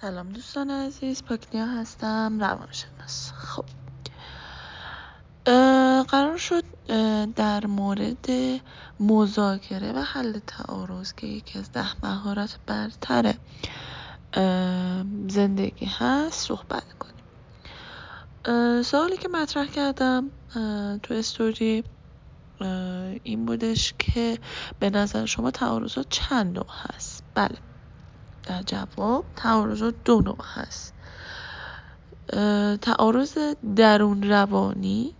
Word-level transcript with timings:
سلام 0.00 0.28
دوستان 0.28 0.70
عزیز 0.70 1.22
پاکنیا 1.24 1.66
هستم 1.66 2.40
روانشناس 2.40 3.32
خب. 3.32 3.64
قرار 6.08 6.36
شد 6.36 6.64
در 7.34 7.66
مورد 7.66 8.26
مذاکره 9.00 9.92
و 9.92 9.98
حل 9.98 10.38
تعارض 10.46 11.12
که 11.12 11.26
یکی 11.26 11.58
از 11.58 11.72
ده 11.72 12.04
مهارت 12.06 12.58
برتر 12.66 13.34
زندگی 15.28 15.86
هست 15.86 16.48
صحبت 16.48 16.84
کنیم. 16.98 17.24
سوالی 18.82 19.16
که 19.16 19.28
مطرح 19.28 19.66
کردم 19.66 20.30
تو 21.02 21.14
استوری 21.14 21.84
این 23.22 23.46
بودش 23.46 23.94
که 23.98 24.38
به 24.80 24.90
نظر 24.90 25.26
شما 25.26 25.50
تعارضات 25.50 26.06
چند 26.08 26.54
نوع 26.54 26.70
هست؟ 26.70 27.24
بله. 27.34 27.56
در 28.46 28.62
جواب 28.62 29.24
تعارضات 29.36 29.94
دو 30.04 30.20
نوع 30.20 30.38
هست. 30.54 30.94
تعارض 32.82 33.38
درون 33.76 34.22
روانی 34.22 35.14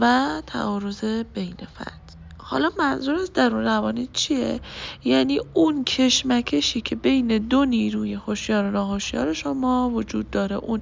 و 0.00 0.42
تعارض 0.46 1.04
بین 1.34 1.56
فرد. 1.74 2.04
حالا 2.38 2.70
منظور 2.78 3.14
از 3.14 3.32
درون 3.32 3.64
روانی 3.64 4.08
چیه؟ 4.12 4.60
یعنی 5.04 5.40
اون 5.54 5.84
کشمکشی 5.84 6.80
که 6.80 6.96
بین 6.96 7.38
دو 7.38 7.64
نیروی 7.64 8.14
هوشیار 8.14 8.64
و 8.64 8.70
ناهوشیار 8.70 9.32
شما 9.32 9.90
وجود 9.90 10.30
داره 10.30 10.56
اون 10.56 10.80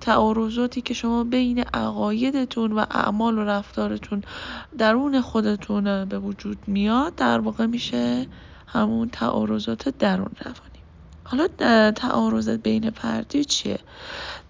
تعارضاتی 0.00 0.80
که 0.80 0.94
شما 0.94 1.24
بین 1.24 1.58
عقایدتون 1.58 2.72
و 2.72 2.78
اعمال 2.90 3.38
و 3.38 3.44
رفتارتون 3.44 4.22
درون 4.78 5.20
خودتون 5.20 6.04
به 6.04 6.18
وجود 6.18 6.58
میاد 6.66 7.14
در 7.14 7.40
واقع 7.40 7.66
میشه 7.66 8.26
همون 8.66 9.08
تعارضات 9.08 9.88
درون 9.88 10.30
روانی. 10.44 10.69
حالا 11.30 11.48
تعارض 11.90 12.48
بین 12.48 12.90
فردی 12.90 13.44
چیه؟ 13.44 13.78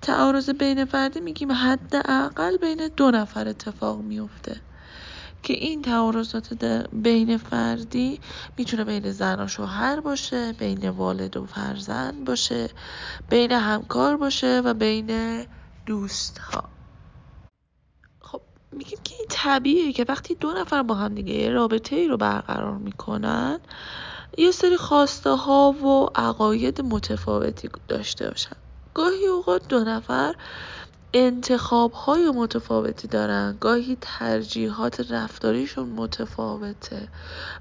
تعارض 0.03 0.51
بین 0.51 0.85
فردی 0.85 1.21
میگیم 1.21 1.53
حداقل 1.53 2.57
بین 2.57 2.91
دو 2.97 3.11
نفر 3.11 3.49
اتفاق 3.49 4.01
میفته 4.01 4.61
که 5.43 5.53
این 5.53 5.83
تعارضات 5.83 6.55
بین 6.93 7.37
فردی 7.37 8.21
می‌تونه 8.57 8.85
بین 8.85 9.13
زن 9.13 9.41
و 9.41 9.49
شوهر 9.49 10.01
باشه 10.01 10.53
بین 10.53 10.89
والد 10.89 11.37
و 11.37 11.47
فرزند 11.47 12.25
باشه 12.25 12.69
بین 13.31 13.53
همکار 13.53 14.17
باشه 14.17 14.61
و 14.65 14.75
بین 14.75 15.43
دوست 15.87 16.39
ها 16.39 16.65
خب 18.21 18.41
میگیم 18.73 18.99
که 19.05 19.15
این 19.15 19.27
طبیعیه 19.29 19.93
که 19.93 20.05
وقتی 20.09 20.35
دو 20.35 20.53
نفر 20.53 20.83
با 20.83 20.95
هم 20.95 21.15
دیگه 21.15 21.51
رابطه 21.51 21.97
ای 21.97 22.09
رو 22.09 22.17
برقرار 22.17 22.79
می‌کنن 22.79 23.61
یه 24.39 24.51
سری 24.51 24.77
خواسته 24.77 25.31
ها 25.31 25.73
و 25.73 26.11
عقاید 26.15 26.81
متفاوتی 26.81 27.71
داشته 27.89 28.29
باشن. 28.29 28.57
گاهی 28.95 29.27
اوقات 29.27 29.69
دو 29.69 29.85
نفر 29.85 30.35
انتخاب 31.15 31.93
های 31.93 32.31
متفاوتی 32.31 33.09
دارن. 33.09 33.57
گاهی 33.61 33.99
ترجیحات 34.01 35.11
رفتاریشون 35.11 35.89
متفاوته 35.89 37.09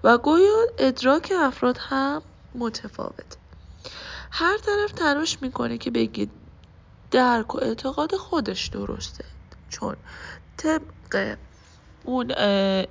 و 0.03 0.17
گاهی 0.17 0.48
ادراک 0.78 1.34
افراد 1.38 1.78
هم 1.80 2.22
متفاوته. 2.56 3.38
هر 4.31 4.58
طرف 4.58 4.92
تلاش 4.92 5.38
می‌کنه 5.42 5.78
که 5.78 5.92
بگه 5.92 6.28
درک 7.11 7.56
و 7.56 7.58
اعتقاد 7.58 8.16
خودش 8.16 8.67
درسته. 8.67 9.26
چون 9.70 9.95
طبق 10.58 11.38
اون 12.09 12.31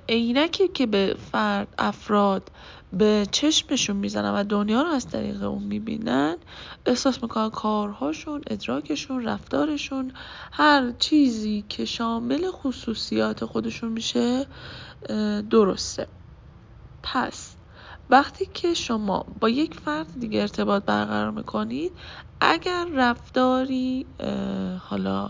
عینکی 0.09 0.67
که 0.67 0.85
به 0.85 1.15
فرد 1.31 1.75
افراد 1.77 2.51
به 2.93 3.27
چشمشون 3.31 3.95
می‌زنن 3.95 4.33
و 4.35 4.43
دنیا 4.43 4.81
رو 4.81 4.89
از 4.89 5.07
طریق 5.07 5.43
اون 5.43 5.63
می‌بینن 5.63 6.37
احساس 6.85 7.23
می‌کنن 7.23 7.49
کارهاشون 7.49 8.41
ادراکشون 8.47 9.23
رفتارشون 9.23 10.11
هر 10.51 10.91
چیزی 10.99 11.65
که 11.69 11.85
شامل 11.85 12.51
خصوصیات 12.51 13.45
خودشون 13.45 13.91
میشه 13.91 14.45
درسته. 15.49 16.07
پس 17.03 17.55
وقتی 18.09 18.45
که 18.45 18.73
شما 18.73 19.25
با 19.41 19.49
یک 19.49 19.73
فرد 19.73 20.07
دیگه 20.19 20.41
ارتباط 20.41 20.85
برقرار 20.85 21.31
می‌کنید 21.31 21.91
اگر 22.41 22.85
رفتاری 22.95 24.05
حالا 24.79 25.29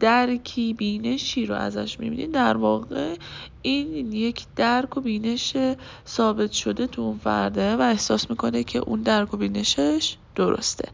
درکی 0.00 0.74
بینشی 0.74 1.46
رو 1.46 1.54
ازش 1.54 2.00
می‌بینید 2.00 2.32
در 2.32 2.56
واقع 2.56 3.14
این 3.62 4.12
یک 4.12 4.46
درک 4.56 4.96
و 4.96 5.00
بینش 5.00 5.56
ثابت 6.06 6.52
شده 6.52 6.86
تو 6.86 7.02
اون 7.02 7.18
فرده 7.18 7.76
و 7.76 7.80
احساس 7.80 8.30
می‌کنه 8.30 8.64
که 8.64 8.78
اون 8.78 9.02
درک 9.02 9.34
و 9.34 9.36
بینشش 9.36 10.16
درسته. 10.34 10.88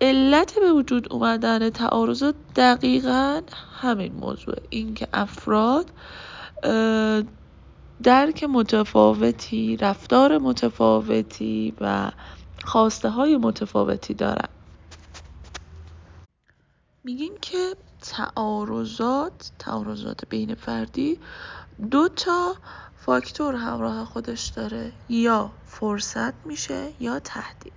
علت 0.00 0.54
به 0.60 0.72
وجود 0.72 1.12
اومدن 1.12 1.70
تعارضات 1.70 2.34
دقیقا 2.56 3.40
همین 3.72 4.12
موضوع. 4.12 4.56
اینکه 4.70 5.08
افراد 5.12 5.90
درک 8.02 8.44
متفاوتی 8.44 9.76
رفتار 9.76 10.38
متفاوتی 10.38 11.74
و 11.80 12.10
خواسته 12.64 13.08
های 13.08 13.36
متفاوتی 13.36 14.14
دارن. 14.14 14.48
میگیم 17.04 17.32
که 17.40 17.74
تعارضات 18.08 19.50
تعارضات 19.58 20.28
بین 20.28 20.54
فردی 20.54 21.18
دو 21.90 22.08
تا 22.08 22.56
فاکتور 22.96 23.54
همراه 23.54 24.04
خودش 24.04 24.46
داره. 24.46 24.92
یا 25.08 25.50
فرصت 25.66 26.34
میشه 26.46 26.92
یا 27.00 27.18
تهدید. 27.18 27.72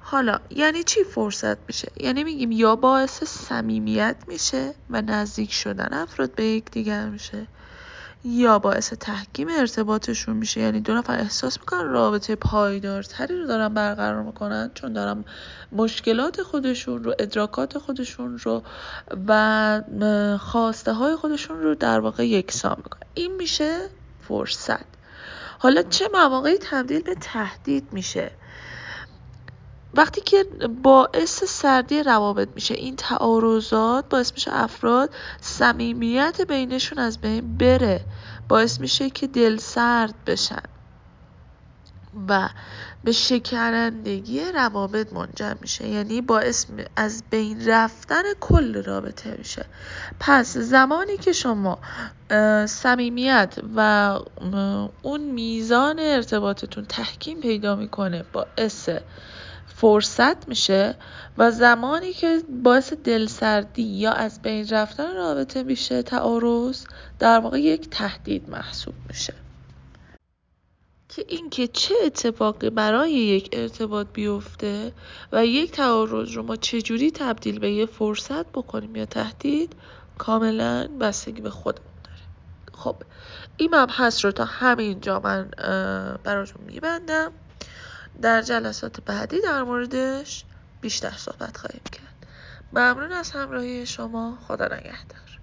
حالا 0.00 0.40
یعنی 0.50 0.82
چی 0.82 1.04
فرصت 1.04 1.58
میشه؟ 1.68 1.92
یعنی 1.96 2.24
میگیم 2.24 2.52
یا 2.52 2.76
باعث 2.76 3.24
صمیمیت 3.24 4.16
میشه 4.26 4.74
و 4.90 5.02
نزدیک 5.02 5.52
شدن 5.52 5.94
افراد 5.94 6.34
به 6.34 6.44
یکدیگر 6.44 7.08
میشه. 7.08 7.46
یا 8.24 8.58
باعث 8.58 8.92
تحکیم 8.92 9.48
ارتباطشون 9.48 10.36
میشه؟ 10.36 10.60
یعنی 10.60 10.80
دو 10.80 10.94
نفر 10.94 11.18
احساس 11.18 11.60
می‌کنن 11.60 11.88
رابطه 11.88 12.36
پایدارتری 12.36 13.38
رو 13.38 13.46
دارن 13.46 13.74
برقرار 13.74 14.22
می‌کنن 14.22 14.70
چون 14.74 14.92
دارن 14.92 15.24
مشکلات 15.72 16.42
خودشون 16.42 17.04
رو 17.04 17.14
ادراکات 17.18 17.78
خودشون 17.78 18.38
رو 18.38 18.62
و 19.28 19.80
خواسته 20.40 20.92
های 20.92 21.16
خودشون 21.16 21.60
رو 21.62 21.74
در 21.74 22.00
واقع 22.00 22.28
یکسان 22.28 22.76
می‌کنن. 22.76 23.02
این 23.14 23.36
میشه 23.36 23.78
فرصت. 24.28 24.84
حالا 25.58 25.82
چه 25.82 26.08
مواقعی 26.12 26.58
تبدیل 26.58 27.02
به 27.02 27.14
تهدید 27.14 27.88
میشه؟ 27.92 28.30
وقتی 29.94 30.20
که 30.20 30.44
باعث 30.82 31.44
سردی 31.44 32.02
روابط 32.02 32.48
میشه 32.54 32.74
این 32.74 32.96
تعارضات 32.96 34.08
باعث 34.08 34.32
میشه 34.32 34.50
افراد 34.54 35.10
صمیمیت 35.40 36.40
بینشون 36.48 36.98
از 36.98 37.18
بین 37.18 37.56
بره. 37.56 38.00
باعث 38.48 38.80
میشه 38.80 39.10
که 39.10 39.26
دل 39.26 39.56
سرد 39.56 40.14
بشن 40.26 40.62
و 42.28 42.48
به 43.04 43.12
شکنندگی 43.12 44.40
روابط 44.54 45.12
منجر 45.12 45.54
میشه. 45.60 45.88
یعنی 45.88 46.20
باعث 46.20 46.66
از 46.96 47.22
بین 47.30 47.68
رفتن 47.68 48.22
کل 48.40 48.82
رابطه 48.82 49.36
میشه. 49.38 49.66
پس 50.20 50.56
زمانی 50.56 51.16
که 51.16 51.32
شما 51.32 51.78
صمیمیت 52.66 53.54
و 53.76 54.18
اون 55.02 55.20
میزان 55.20 55.98
ارتباطتون 55.98 56.84
تحکیم 56.84 57.40
پیدا 57.40 57.76
می‌کنه 57.76 58.24
باعث 58.32 58.88
فرصت 59.80 60.48
میشه 60.48 60.94
و 61.38 61.50
زمانی 61.50 62.12
که 62.12 62.42
باعث 62.64 62.92
دلسردی 62.92 63.82
یا 63.82 64.12
از 64.12 64.42
بین 64.42 64.68
رفتن 64.68 65.16
رابطه 65.16 65.62
میشه 65.62 66.02
تعارض 66.02 66.84
در 67.18 67.38
واقع 67.38 67.60
یک 67.60 67.90
تهدید 67.90 68.50
محسوب 68.50 68.94
میشه. 69.08 69.34
که 71.08 71.24
اینکه 71.28 71.66
چه 71.66 71.94
اتفاقی 72.04 72.70
برای 72.70 73.12
یک 73.12 73.48
ارتباط 73.52 74.06
بیفته 74.12 74.92
و 75.32 75.46
یک 75.46 75.70
تعارض 75.70 76.32
رو 76.32 76.42
ما 76.42 76.56
چجوری 76.56 77.10
تبدیل 77.10 77.58
به 77.58 77.72
یه 77.72 77.86
فرصت 77.86 78.46
بکنیم 78.46 78.96
یا 78.96 79.06
تهدید 79.06 79.72
کاملا 80.18 80.88
بستگی 81.00 81.40
به 81.40 81.50
خودمون 81.50 81.92
داره. 82.04 82.22
خب 82.72 82.96
این 83.56 83.74
مبحث 83.74 84.24
رو 84.24 84.32
تا 84.32 84.44
همینجا 84.44 85.20
من 85.20 85.50
براتون 86.24 86.64
میبندم. 86.66 87.32
در 88.22 88.42
جلسات 88.42 89.00
بعدی 89.00 89.40
در 89.40 89.62
موردش 89.62 90.44
بیشتر 90.80 91.10
صحبت 91.10 91.56
خواهیم 91.56 91.82
کرد. 91.92 92.26
ممنون 92.72 93.12
از 93.12 93.30
همراهی 93.30 93.86
شما. 93.86 94.38
خدا 94.46 94.64
نگهدار. 94.66 95.39